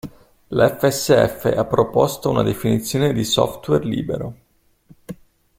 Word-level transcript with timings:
La 0.47 0.75
FSF 0.79 1.43
ha 1.55 1.63
proposto 1.65 2.31
una 2.31 2.41
definizione 2.41 3.13
di 3.13 3.23
"software 3.23 3.85
libero". 3.85 4.35